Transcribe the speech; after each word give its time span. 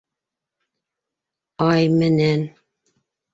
Ай 1.67 1.93
менән. 1.99 2.47